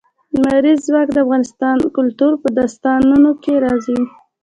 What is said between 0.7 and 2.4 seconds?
ځواک د افغان کلتور